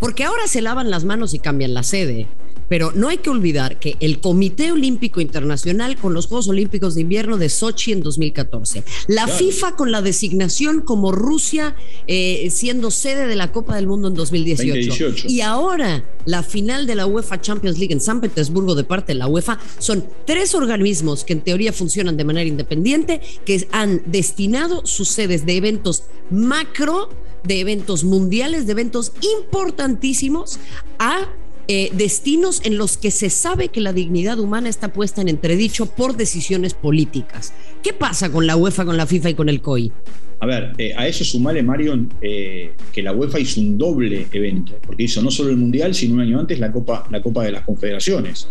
porque 0.00 0.25
ahora 0.25 0.49
se 0.49 0.61
lavan 0.61 0.90
las 0.90 1.04
manos 1.04 1.33
y 1.33 1.38
cambian 1.38 1.75
la 1.75 1.85
sede. 1.85 2.26
Pero 2.68 2.92
no 2.94 3.09
hay 3.09 3.18
que 3.18 3.30
olvidar 3.30 3.78
que 3.78 3.97
el 4.00 4.21
Comité 4.21 4.73
Olímpico 4.73 5.21
Internacional 5.21 5.97
con 5.97 6.14
los 6.14 6.26
Juegos 6.26 6.49
Olímpicos 6.49 6.94
de 6.94 7.02
Invierno 7.02 7.37
de 7.37 7.49
Sochi 7.49 7.92
en 7.92 8.02
2014, 8.02 8.85
la 9.09 9.26
FIFA 9.26 9.76
con 9.76 9.92
la 9.92 10.02
designación 10.02 10.80
como 10.80 11.12
Rusia 11.12 11.76
eh, 12.06 12.49
siendo 12.50 12.90
sede 12.90 13.26
de 13.26 13.37
la 13.37 13.52
Copa 13.52 13.76
del 13.76 13.87
Mundo 13.87 14.09
en 14.09 14.14
2018 14.14 15.28
y 15.28 15.40
ahora 15.40 16.04
la 16.25 16.42
final 16.42 16.87
de 16.87 16.94
la 16.94 17.06
UEFA 17.06 17.40
Champions 17.40 17.78
League 17.78 17.92
en 17.92 18.00
San 18.00 18.21
Petersburgo 18.21 18.75
de 18.75 18.85
parte 18.85 19.12
de 19.12 19.18
la 19.18 19.26
UEFA 19.26 19.59
son 19.78 20.04
tres 20.26 20.54
organismos 20.54 21.25
que 21.25 21.35
en 21.35 21.40
teoría 21.40 21.73
funcionan 21.73 22.16
de 22.16 22.25
manera 22.25 22.49
independiente 22.49 23.21
que 23.44 23.66
han 23.73 24.02
destinado 24.06 24.87
sus 24.87 25.09
sedes 25.09 25.47
de 25.47 25.56
eventos 25.56 26.04
macro 26.30 27.11
de 27.44 27.61
eventos 27.61 28.04
mundiales, 28.04 28.66
de 28.66 28.73
eventos 28.73 29.12
importantísimos 29.21 30.59
a 30.99 31.28
eh, 31.68 31.90
destinos 31.94 32.61
en 32.64 32.76
los 32.78 32.97
que 32.97 33.11
se 33.11 33.30
sabe 33.30 33.68
que 33.68 33.80
la 33.80 33.92
dignidad 33.92 34.38
humana 34.38 34.68
está 34.68 34.92
puesta 34.92 35.23
en 35.23 35.28
entredicho 35.28 35.87
por 35.87 36.16
decisiones 36.16 36.75
políticas. 36.75 37.52
¿Qué 37.83 37.92
pasa 37.92 38.30
con 38.30 38.47
la 38.47 38.56
UEFA, 38.56 38.85
con 38.85 38.97
la 38.97 39.06
FIFA 39.06 39.30
y 39.30 39.35
con 39.35 39.49
el 39.49 39.61
COI? 39.61 39.92
A 40.40 40.47
ver, 40.47 40.73
eh, 40.76 40.92
a 40.94 41.06
eso 41.06 41.25
sumale, 41.25 41.62
Marion, 41.62 42.12
eh, 42.21 42.73
que 42.92 43.02
la 43.02 43.12
UEFA 43.12 43.40
hizo 43.40 43.61
un 43.61 43.78
doble 43.78 44.26
evento, 44.33 44.75
porque 44.85 45.04
hizo 45.04 45.23
no 45.23 45.30
solo 45.30 45.50
el 45.50 45.56
Mundial, 45.56 45.94
sino 45.94 46.14
un 46.14 46.21
año 46.21 46.38
antes 46.38 46.59
la 46.59 46.71
Copa, 46.71 47.06
la 47.11 47.23
Copa 47.23 47.44
de 47.44 47.52
las 47.52 47.62
Confederaciones, 47.62 48.49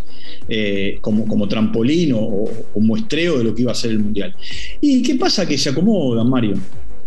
como, 1.02 1.28
como 1.28 1.48
trampolín 1.48 2.14
o, 2.16 2.46
muestreo 2.76 3.38
de 3.38 3.44
lo 3.44 3.54
que 3.54 3.62
iba 3.62 3.72
a 3.72 3.76
ser 3.76 3.92
el 3.92 4.00
Mundial. 4.00 4.36
¿Y 4.82 5.04
qué 5.04 5.16
pasa? 5.16 5.46
Que 5.46 5.58
se 5.58 5.70
acomodan, 5.70 6.28
Marion 6.30 6.60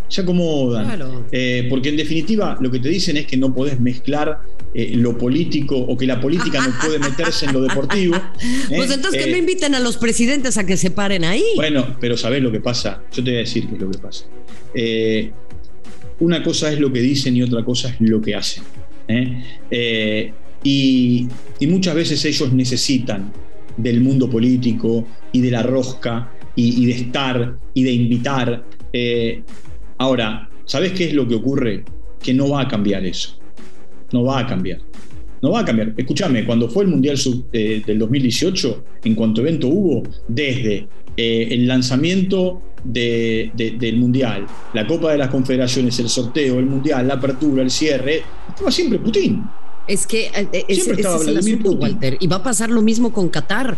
se 0.08 0.20
acomodan. 0.20 1.26
Eh, 1.32 1.66
porque 1.68 1.88
en 1.88 1.96
definitiva 1.96 2.56
lo 2.60 2.70
que 2.70 2.78
te 2.78 2.88
dicen 2.88 3.16
es 3.16 3.26
que 3.26 3.36
no 3.36 3.54
podés 3.54 3.80
mezclar 3.80 4.40
eh, 4.75 4.92
lo 4.94 5.16
político 5.16 5.76
o 5.76 5.96
que 5.96 6.06
la 6.06 6.20
política 6.20 6.60
no 6.60 6.72
puede 6.80 6.98
meterse 6.98 7.46
en 7.46 7.52
lo 7.52 7.60
deportivo. 7.60 8.16
Pues 8.68 8.90
entonces 8.90 9.25
que 9.25 9.30
no 9.30 9.36
inviten 9.36 9.75
a 9.75 9.80
los 9.80 9.96
presidentes 9.96 10.58
a 10.58 10.66
que 10.66 10.76
se 10.76 10.90
paren 10.90 11.25
ahí. 11.25 11.44
Bueno, 11.56 11.96
pero 12.00 12.16
¿sabés 12.16 12.42
lo 12.42 12.50
que 12.50 12.60
pasa? 12.60 13.02
Yo 13.12 13.22
te 13.22 13.30
voy 13.30 13.36
a 13.36 13.38
decir 13.40 13.66
qué 13.68 13.75
es 13.75 13.80
lo 13.80 13.90
que 13.90 13.98
pasa. 13.98 14.25
una 16.20 16.42
cosa 16.42 16.72
es 16.72 16.80
lo 16.80 16.92
que 16.92 17.00
dicen 17.00 17.36
y 17.36 17.42
otra 17.42 17.64
cosa 17.64 17.88
es 17.88 17.96
lo 18.00 18.20
que 18.20 18.34
hacen. 18.34 18.64
Y, 20.62 21.28
muchas 21.62 21.94
veces 21.94 22.25
ellos 22.25 22.52
necesitan 22.52 23.32
del 23.76 24.00
mundo 24.00 24.28
político 24.28 25.06
y 25.32 25.40
de 25.40 25.50
la 25.50 25.62
rosca 25.62 26.32
y, 26.54 26.86
de 26.86 26.92
estar 26.92 27.58
y 27.75 27.84
de 27.84 27.92
invitar. 27.92 28.64
Ahora, 29.98 30.48
¿sabes 30.64 30.92
qué 30.92 31.04
es 31.04 31.14
lo 31.14 31.26
que 31.26 31.34
ocurre? 31.34 31.84
Que 32.22 32.34
no 32.34 32.48
va 32.50 32.62
a 32.62 32.68
cambiar 32.68 33.04
eso. 33.04 33.38
No 34.12 34.24
va 34.24 34.40
a 34.40 34.46
cambiar. 34.46 34.80
No 35.42 35.50
va 35.52 35.60
a 35.60 35.64
cambiar. 35.64 35.94
Escúchame, 35.96 36.44
cuando 36.44 36.68
fue 36.68 36.84
el 36.84 36.90
Mundial 36.90 37.18
eh, 37.52 37.82
del 37.86 37.98
2018, 37.98 38.84
en 39.04 39.14
cuanto 39.14 39.40
evento 39.40 39.68
hubo, 39.68 40.02
desde 40.28 40.88
eh, 41.16 41.48
el 41.50 41.66
lanzamiento 41.66 42.62
del 42.84 43.96
Mundial, 43.96 44.46
la 44.72 44.86
Copa 44.86 45.10
de 45.12 45.18
las 45.18 45.28
Confederaciones, 45.28 45.98
el 45.98 46.08
sorteo, 46.08 46.58
el 46.58 46.66
Mundial, 46.66 47.08
la 47.08 47.14
apertura, 47.14 47.62
el 47.62 47.70
cierre, 47.70 48.22
estaba 48.48 48.70
siempre 48.70 48.98
Putin. 48.98 49.42
Es 49.88 50.06
que 50.06 50.26
eh, 50.26 50.64
siempre 50.74 50.96
estaba 50.96 51.16
es 51.16 51.28
el 51.28 51.38
asunto, 51.38 51.72
Walter. 51.72 52.16
Y 52.20 52.26
va 52.26 52.36
a 52.36 52.42
pasar 52.42 52.70
lo 52.70 52.82
mismo 52.82 53.12
con 53.12 53.28
Qatar. 53.28 53.76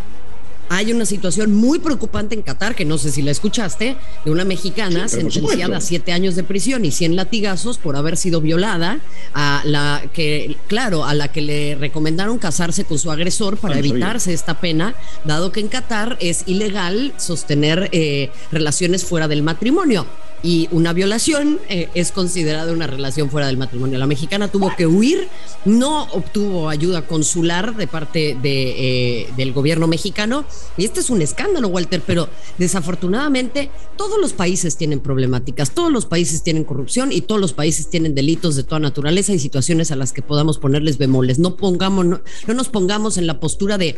Hay 0.69 0.91
una 0.91 1.05
situación 1.05 1.53
muy 1.53 1.79
preocupante 1.79 2.35
en 2.35 2.43
Qatar, 2.43 2.75
que 2.75 2.85
no 2.85 2.97
sé 2.97 3.11
si 3.11 3.21
la 3.21 3.31
escuchaste, 3.31 3.97
de 4.23 4.31
una 4.31 4.45
mexicana 4.45 5.07
sentenciada 5.07 5.77
a 5.77 5.81
siete 5.81 6.11
años 6.11 6.35
de 6.35 6.43
prisión 6.43 6.85
y 6.85 6.91
100 6.91 7.15
latigazos 7.15 7.79
por 7.79 7.95
haber 7.95 8.17
sido 8.17 8.39
violada, 8.39 8.99
a 9.33 9.61
la 9.65 10.03
que, 10.13 10.57
claro, 10.67 11.05
a 11.05 11.13
la 11.13 11.29
que 11.29 11.41
le 11.41 11.75
recomendaron 11.75 12.37
casarse 12.37 12.83
con 12.85 12.99
su 12.99 13.11
agresor 13.11 13.57
para 13.57 13.75
ah, 13.75 13.79
evitarse 13.79 14.33
esta 14.33 14.59
pena, 14.61 14.95
dado 15.25 15.51
que 15.51 15.59
en 15.59 15.69
Qatar 15.69 16.17
es 16.19 16.43
ilegal 16.45 17.13
sostener 17.17 17.89
eh, 17.91 18.29
relaciones 18.51 19.03
fuera 19.05 19.27
del 19.27 19.41
matrimonio 19.41 20.05
y 20.41 20.69
una 20.71 20.93
violación 20.93 21.59
eh, 21.69 21.89
es 21.93 22.11
considerada 22.11 22.71
una 22.71 22.87
relación 22.87 23.29
fuera 23.29 23.47
del 23.47 23.57
matrimonio. 23.57 23.97
La 23.99 24.07
mexicana 24.07 24.47
tuvo 24.47 24.75
que 24.75 24.87
huir, 24.87 25.27
no 25.65 26.03
obtuvo 26.11 26.69
ayuda 26.69 27.05
consular 27.07 27.75
de 27.75 27.87
parte 27.87 28.37
eh, 28.43 29.29
del 29.35 29.53
gobierno 29.53 29.87
mexicano 29.87 30.45
y 30.77 30.85
este 30.85 31.01
es 31.01 31.09
un 31.09 31.21
escándalo, 31.21 31.67
Walter, 31.67 32.01
pero 32.05 32.29
desafortunadamente 32.57 33.69
todos 33.97 34.19
los 34.19 34.33
países 34.33 34.77
tienen 34.77 34.99
problemáticas, 34.99 35.71
todos 35.71 35.91
los 35.91 36.05
países 36.05 36.43
tienen 36.43 36.63
corrupción 36.63 37.11
y 37.11 37.21
todos 37.21 37.41
los 37.41 37.53
países 37.53 37.89
tienen 37.89 38.15
delitos 38.15 38.55
de 38.55 38.63
toda 38.63 38.79
naturaleza 38.79 39.33
y 39.33 39.39
situaciones 39.39 39.91
a 39.91 39.95
las 39.95 40.13
que 40.13 40.21
podamos 40.21 40.57
ponerles 40.57 40.97
bemoles. 40.97 41.39
No, 41.39 41.55
pongamos, 41.55 42.05
no 42.05 42.53
nos 42.53 42.69
pongamos 42.69 43.17
en 43.17 43.27
la 43.27 43.39
postura 43.39 43.77
de 43.77 43.95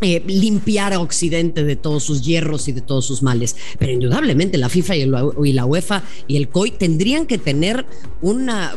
eh, 0.00 0.22
limpiar 0.26 0.92
a 0.92 1.00
Occidente 1.00 1.64
de 1.64 1.76
todos 1.76 2.04
sus 2.04 2.24
hierros 2.24 2.68
y 2.68 2.72
de 2.72 2.80
todos 2.80 3.04
sus 3.06 3.22
males. 3.22 3.56
Pero 3.78 3.92
indudablemente 3.92 4.58
la 4.58 4.68
FIFA 4.68 4.96
y, 4.96 5.06
la 5.52 5.66
UEFA 5.66 6.02
y 6.26 6.36
el 6.36 6.48
COI 6.48 6.72
tendrían 6.72 7.26
que 7.26 7.38
tener 7.38 7.84
una, 8.20 8.72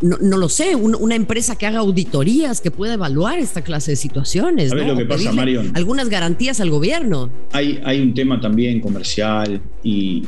no, 0.00 0.36
lo 0.36 0.48
sé, 0.48 0.74
una 0.76 1.14
empresa 1.14 1.56
que 1.56 1.66
haga 1.66 1.80
auditorías, 1.80 2.60
que 2.60 2.70
pueda 2.70 2.94
evaluar 2.94 3.38
esta 3.38 3.62
clase 3.62 3.92
de 3.92 3.96
situaciones. 3.96 4.70
¿Sabes 4.70 4.86
lo 4.86 4.96
que 4.96 5.04
pasa, 5.04 5.32
Marion? 5.32 5.72
Algunas 5.74 6.08
garantías 6.08 6.60
al 6.60 6.70
gobierno. 6.70 7.30
Hay, 7.52 7.80
hay 7.84 8.00
un 8.00 8.14
tema 8.14 8.40
también 8.40 8.80
comercial 8.80 9.60
y, 9.82 10.24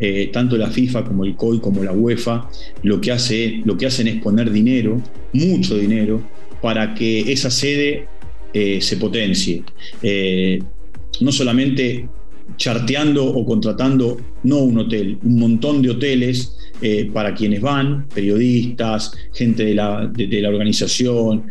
eh, 0.00 0.30
tanto 0.32 0.56
la 0.56 0.70
FIFA 0.70 1.04
como 1.04 1.24
el 1.24 1.36
COI 1.36 1.60
como 1.60 1.84
la 1.84 1.92
UEFA 1.92 2.48
lo 2.82 3.00
que, 3.00 3.12
hace, 3.12 3.62
lo 3.64 3.76
que 3.76 3.86
hacen 3.86 4.08
es 4.08 4.22
poner 4.22 4.50
dinero, 4.50 5.00
mucho 5.32 5.76
dinero, 5.76 6.22
para 6.62 6.94
que 6.94 7.32
esa 7.32 7.50
sede 7.50 8.08
eh, 8.52 8.80
se 8.80 8.96
potencie. 8.96 9.62
Eh, 10.02 10.62
no 11.20 11.32
solamente 11.32 12.08
charteando 12.56 13.24
o 13.24 13.44
contratando, 13.44 14.18
no 14.44 14.58
un 14.58 14.78
hotel, 14.78 15.18
un 15.22 15.38
montón 15.38 15.82
de 15.82 15.90
hoteles 15.90 16.56
eh, 16.80 17.10
para 17.12 17.34
quienes 17.34 17.60
van, 17.60 18.06
periodistas, 18.14 19.12
gente 19.32 19.64
de 19.64 19.74
la, 19.74 20.06
de, 20.06 20.40
la 20.40 20.48
organización. 20.48 21.44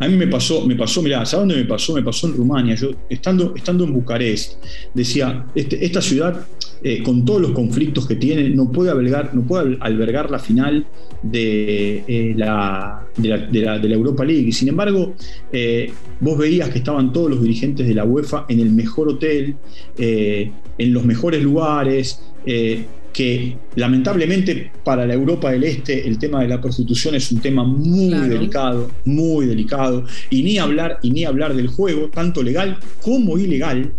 a 0.00 0.08
mí 0.08 0.16
me 0.16 0.26
pasó, 0.26 0.66
me 0.66 0.76
pasó, 0.76 1.02
mirá, 1.02 1.24
¿sabes 1.26 1.46
dónde 1.46 1.56
me 1.56 1.68
pasó? 1.68 1.94
Me 1.94 2.02
pasó 2.02 2.26
en 2.28 2.34
Rumania. 2.34 2.74
Yo, 2.74 2.90
estando, 3.08 3.54
estando 3.54 3.84
en 3.84 3.92
Bucarest, 3.92 4.54
decía, 4.94 5.46
este, 5.54 5.84
esta 5.84 6.00
ciudad 6.00 6.46
eh, 6.80 7.02
con 7.02 7.24
todos 7.24 7.40
los 7.40 7.50
conflictos 7.52 8.06
que 8.06 8.14
tiene, 8.14 8.50
no 8.50 8.70
puede 8.70 8.90
albergar, 8.90 9.34
no 9.34 9.42
puede 9.42 9.76
albergar 9.80 10.30
la 10.30 10.38
final 10.38 10.86
de, 11.22 12.04
eh, 12.06 12.34
la, 12.36 13.04
de, 13.16 13.62
la, 13.62 13.94
Europa 13.94 14.24
League. 14.24 14.46
Y 14.48 14.52
sin 14.52 14.68
embargo, 14.68 15.14
eh, 15.52 15.90
vos 16.20 16.38
veías 16.38 16.68
que 16.68 16.78
estaban 16.78 17.12
todos 17.12 17.30
los 17.30 17.42
dirigentes 17.42 17.88
de 17.88 17.94
la 17.94 18.04
UEFA 18.04 18.46
en 18.48 18.60
el 18.60 18.70
mejor 18.70 19.08
hotel, 19.08 19.56
en 19.96 20.92
los 20.92 21.04
mejores 21.04 21.42
lugares 21.42 22.22
que 23.18 23.56
lamentablemente 23.74 24.70
para 24.84 25.04
la 25.04 25.12
Europa 25.12 25.50
del 25.50 25.64
Este 25.64 26.06
el 26.06 26.20
tema 26.20 26.40
de 26.40 26.46
la 26.46 26.60
prostitución 26.60 27.16
es 27.16 27.32
un 27.32 27.40
tema 27.40 27.64
muy 27.64 28.28
delicado, 28.28 28.92
muy 29.06 29.46
delicado, 29.46 30.04
y 30.30 30.44
ni 30.44 30.58
hablar, 30.58 31.00
y 31.02 31.10
ni 31.10 31.24
hablar 31.24 31.52
del 31.56 31.66
juego, 31.66 32.10
tanto 32.10 32.44
legal 32.44 32.78
como 33.02 33.36
ilegal, 33.36 33.92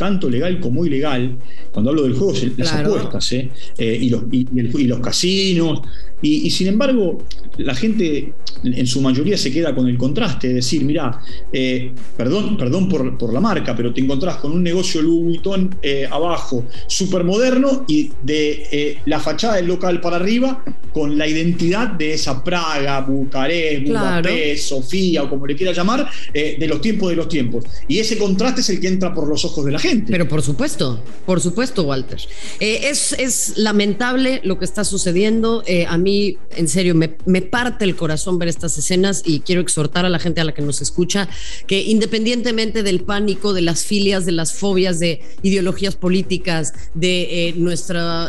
tanto 0.00 0.30
legal 0.30 0.58
como 0.60 0.86
ilegal, 0.86 1.36
cuando 1.70 1.90
hablo 1.90 2.04
del 2.04 2.14
juego, 2.14 2.32
las 2.56 2.72
apuestas, 2.72 3.32
¿eh? 3.32 3.50
Eh, 3.76 3.98
y, 4.00 4.08
los, 4.08 4.22
y, 4.32 4.86
los 4.86 4.98
casinos, 5.00 5.82
y, 6.22 6.50
sin 6.50 6.68
embargo, 6.68 7.22
la 7.58 7.74
gente 7.74 8.32
en 8.64 8.86
su 8.86 9.02
mayoría 9.02 9.36
se 9.36 9.52
queda 9.52 9.74
con 9.74 9.88
el 9.88 9.98
contraste, 9.98 10.48
de 10.48 10.54
decir, 10.54 10.84
mira, 10.84 11.20
eh, 11.52 11.92
perdón, 12.16 12.56
perdón 12.56 12.88
por, 12.88 13.32
la 13.32 13.40
marca, 13.40 13.76
pero 13.76 13.92
te 13.92 14.00
encontrás 14.00 14.36
con 14.36 14.52
un 14.52 14.62
negocio 14.62 15.02
Louis 15.02 15.24
Vuitton 15.24 15.76
abajo, 16.10 16.64
súper 16.86 17.22
moderno, 17.22 17.84
y 17.86 18.10
de 18.22 18.98
la 19.04 19.20
fachada 19.20 19.56
del 19.56 19.66
local 19.66 20.00
para 20.00 20.16
arriba, 20.16 20.64
con 20.94 21.16
la 21.16 21.26
identidad 21.26 21.88
de 21.88 22.14
esa 22.14 22.42
Praga, 22.42 23.00
Bucarest, 23.02 23.86
Budapest, 23.86 24.68
Sofía, 24.68 25.24
o 25.24 25.28
como 25.28 25.46
le 25.46 25.54
quiera 25.56 25.72
llamar, 25.72 26.08
de 26.32 26.66
los 26.66 26.80
tiempos 26.80 27.10
de 27.10 27.16
los 27.16 27.28
tiempos. 27.28 27.64
Y 27.86 27.98
ese 27.98 28.16
contraste 28.16 28.62
es 28.62 28.70
el 28.70 28.80
que 28.80 28.88
entra 28.88 29.12
por 29.12 29.28
los 29.28 29.44
ojos 29.44 29.64
de 29.64 29.72
la 29.72 29.78
gente. 29.78 29.89
Pero 30.06 30.28
por 30.28 30.42
supuesto, 30.42 31.02
por 31.26 31.40
supuesto, 31.40 31.82
Walter. 31.84 32.20
Eh, 32.60 32.88
es, 32.90 33.12
es, 33.12 33.54
lamentable 33.56 34.40
lo 34.44 34.58
que 34.58 34.64
está 34.64 34.84
sucediendo. 34.84 35.62
Eh, 35.66 35.86
a 35.86 35.98
mí, 35.98 36.38
en 36.56 36.68
serio, 36.68 36.94
me, 36.94 37.16
me, 37.26 37.42
parte 37.42 37.84
el 37.84 37.96
corazón 37.96 38.38
ver 38.38 38.48
estas 38.48 38.76
escenas 38.78 39.22
y 39.24 39.40
quiero 39.40 39.60
exhortar 39.60 40.04
a 40.04 40.08
la 40.08 40.18
gente 40.18 40.40
a 40.40 40.44
la 40.44 40.52
que 40.52 40.62
nos 40.62 40.80
escucha 40.80 41.28
que 41.66 41.82
independientemente 41.82 42.82
del 42.82 43.00
pánico, 43.00 43.52
de 43.52 43.62
las 43.62 43.84
filias, 43.84 44.24
de 44.26 44.32
las 44.32 44.52
fobias, 44.52 44.98
de 44.98 45.22
ideologías 45.42 45.96
políticas, 45.96 46.72
de 46.94 47.48
eh, 47.48 47.54
nuestro 47.56 48.28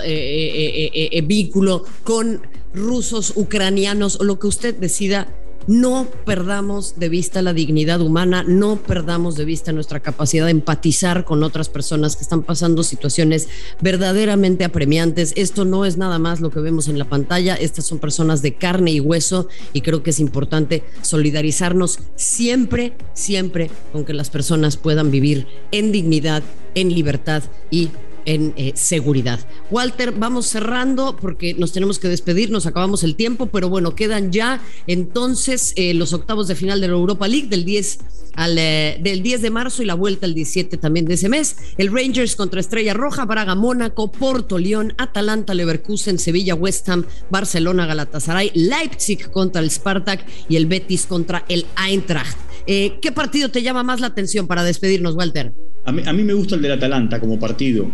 vínculo 1.24 1.86
con 2.04 2.42
rusos, 2.74 3.34
ucranianos 3.36 4.20
o 4.20 4.24
lo 4.24 4.40
que 4.40 4.48
usted 4.48 4.76
decida, 4.76 5.28
no 5.68 6.08
perdamos 6.26 7.00
de 7.00 7.10
vista 7.10 7.42
la 7.42 7.54
dignidad 7.54 8.02
humana, 8.02 8.44
no 8.48 8.78
perdamos 8.78 9.36
de 9.36 9.46
vista 9.46 9.72
nuestra 9.72 10.00
capacidad 10.00 10.46
de 10.46 10.52
empatizar 10.52 11.26
con 11.26 11.44
otras 11.44 11.70
personas 11.70 12.16
que 12.16 12.24
están 12.24 12.44
pasando 12.44 12.84
situaciones 12.84 13.48
verdaderamente 13.82 14.64
apremiantes. 14.64 15.34
Esto 15.36 15.66
no 15.66 15.86
es 15.86 15.98
nada 15.98 16.20
más 16.20 16.42
lo 16.42 16.50
que 16.50 16.60
vemos 16.60 16.88
en 16.88 16.98
la 16.98 17.06
pantalla, 17.06 17.56
estas 17.56 17.86
son 17.86 18.00
personas 18.00 18.42
de 18.42 18.56
carne 18.56 18.92
y 18.92 19.00
hueso 19.00 19.48
y 19.74 19.82
creo 19.82 20.04
que 20.04 20.12
es 20.12 20.20
importante 20.20 20.84
solidarizarnos 21.02 22.00
siempre, 22.16 22.94
siempre 23.14 23.70
con 23.92 24.06
que 24.06 24.14
las 24.14 24.30
personas 24.30 24.78
puedan 24.78 25.12
vivir 25.12 25.48
en 25.72 25.92
dignidad, 25.92 26.44
en 26.76 26.94
libertad 26.94 27.44
y 27.70 27.90
en 28.26 28.54
eh, 28.58 28.74
seguridad. 28.76 29.40
Walter, 29.70 30.12
vamos 30.12 30.48
cerrando 30.48 31.16
porque 31.16 31.54
nos 31.54 31.72
tenemos 31.72 32.00
que 32.00 32.08
despedir, 32.08 32.52
nos 32.52 32.66
acabamos 32.66 33.04
el 33.04 33.16
tiempo, 33.16 33.48
pero 33.48 33.70
bueno, 33.70 33.96
quedan 33.96 34.32
ya 34.32 34.62
entonces 34.88 35.74
eh, 35.76 35.94
los 35.94 36.14
octavos 36.14 36.48
de 36.48 36.56
final 36.56 36.82
de 36.82 36.88
la 36.88 36.94
Europa 36.94 37.28
League 37.28 37.48
del 37.48 37.66
10 37.66 38.00
al, 38.36 38.58
eh, 38.58 38.98
del 39.02 39.22
10 39.24 39.42
de 39.42 39.50
marzo 39.50 39.84
y 39.84 39.86
la 39.86 39.94
vuelta 39.94 40.26
el 40.26 40.34
17 40.34 40.78
también 40.78 41.06
de 41.06 41.16
ese 41.16 41.30
mes. 41.30 41.56
El 41.78 41.94
Rangers 41.94 42.36
contra 42.36 42.60
Estrella 42.60 42.94
Roja, 42.94 43.26
Braga, 43.26 43.56
Mónaco, 43.56 44.12
Porto, 44.12 44.58
León, 44.58 44.94
Atalanta, 44.98 45.54
Leverkusen, 45.54 46.20
Sevilla, 46.20 46.56
West 46.56 46.88
Ham, 46.90 47.06
Barcelona, 47.30 47.86
Galatasaray, 47.86 48.52
Leipzig 48.54 49.30
contra 49.32 49.62
el 49.62 49.72
Spartak 49.72 50.26
y 50.50 50.56
el 50.56 50.66
Betis 50.66 51.06
contra 51.06 51.46
el 51.48 51.66
Eintracht. 51.88 52.51
Eh, 52.68 53.00
¿Qué 53.02 53.12
partido 53.12 53.50
te 53.50 53.62
llama 53.64 53.84
más 53.84 54.00
la 54.00 54.08
atención 54.08 54.48
para 54.48 54.64
despedirnos, 54.64 55.16
Walter? 55.16 55.54
A 55.86 55.92
mí, 55.92 56.04
a 56.06 56.14
mí 56.14 56.24
me 56.24 56.34
gusta 56.34 56.56
el 56.56 56.62
del 56.62 56.74
Atalanta 56.74 57.20
como 57.20 57.40
partido. 57.40 57.90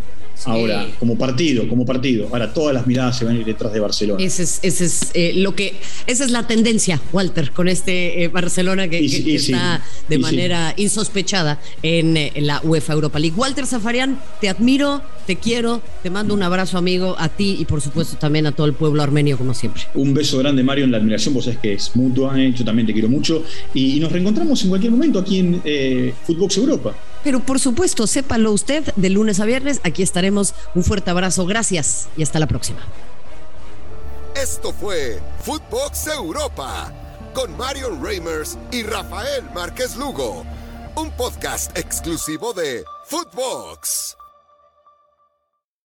Ahora, 0.46 0.88
como 1.00 1.18
partido, 1.18 1.68
como 1.68 1.86
partido. 1.86 2.28
Ahora 2.32 2.54
todas 2.54 2.74
las 2.74 2.88
miradas 2.88 3.18
se 3.18 3.26
van 3.26 3.36
a 3.36 3.40
ir 3.40 3.46
detrás 3.46 3.74
de 3.74 3.80
Barcelona. 3.80 4.24
Ese 4.24 4.44
es, 4.44 4.60
ese 4.62 4.86
es 4.86 5.12
eh, 5.14 5.34
lo 5.36 5.56
que, 5.56 5.76
esa 6.06 6.24
es 6.24 6.32
la 6.32 6.48
tendencia, 6.48 7.02
Walter, 7.12 7.52
con 7.52 7.68
este 7.68 8.24
eh, 8.24 8.28
Barcelona 8.28 8.88
que, 8.88 9.04
está 9.06 9.84
de 10.08 10.18
manera 10.18 10.74
insospechada 10.78 11.60
en, 11.82 12.18
en, 12.18 12.48
la 12.48 12.62
UEFA 12.64 12.94
Europa 12.94 13.20
League. 13.20 13.36
Walter 13.38 13.66
Zafarian, 13.66 14.20
te 14.40 14.50
admiro, 14.50 15.02
te 15.26 15.36
quiero, 15.36 15.82
te 16.04 16.10
mando 16.10 16.34
un 16.34 16.44
abrazo, 16.44 16.78
amigo, 16.78 17.16
a 17.20 17.30
ti 17.30 17.58
y 17.60 17.66
por 17.66 17.82
supuesto 17.82 18.18
también 18.18 18.48
a 18.48 18.52
todo 18.52 18.66
el 18.66 18.74
pueblo 18.74 19.04
armenio, 19.04 19.38
como 19.38 19.54
siempre. 19.54 19.84
Un 19.96 20.14
beso 20.14 20.38
grande, 20.38 20.64
Mario, 20.64 20.86
en 20.86 20.92
la 20.92 20.98
admiración, 20.98 21.34
vos 21.34 21.46
sabés 21.46 21.60
que 21.60 21.74
es 21.74 21.96
mutua, 21.96 22.38
yo 22.38 22.64
también 22.64 22.88
te 22.88 22.94
quiero 22.94 23.10
mucho. 23.10 23.44
Y, 23.74 24.00
nos 24.00 24.12
reencontramos 24.12 24.62
en 24.64 24.70
cualquier 24.70 24.92
momento 24.92 25.20
aquí 25.20 25.40
en 25.40 25.62
eh, 25.66 26.14
Footbox 26.26 26.58
Europa. 26.58 26.96
Pero 27.28 27.42
por 27.42 27.60
supuesto, 27.60 28.08
sépalo 28.08 28.54
usted, 28.54 28.86
de 28.96 29.10
lunes 29.10 29.42
a 29.42 29.46
viernes, 29.46 29.82
aquí 29.84 30.02
estaremos. 30.02 30.54
Un 30.76 30.86
fuerte 30.86 31.12
abrazo, 31.12 31.46
gracias 31.46 32.08
y 32.16 32.24
hasta 32.24 32.40
la 32.40 32.48
próxima. 32.48 32.80
Esto 34.34 34.72
fue 34.72 35.20
Footbox 35.42 36.08
Europa 36.08 36.90
con 37.34 37.58
Marion 37.58 38.02
Reimers 38.02 38.58
y 38.72 38.84
Rafael 38.84 39.44
Márquez 39.54 39.98
Lugo, 39.98 40.46
un 40.96 41.12
podcast 41.18 41.78
exclusivo 41.78 42.54
de 42.54 42.86
Footbox. 43.08 44.17